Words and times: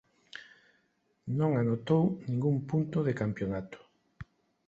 Non 1.39 1.51
anotou 1.61 2.03
ningún 2.29 2.55
punto 2.69 2.97
de 3.07 3.17
campionato. 3.21 3.77